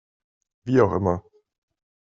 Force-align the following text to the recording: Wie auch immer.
Wie 0.63 0.81
auch 0.81 0.93
immer. 0.95 1.23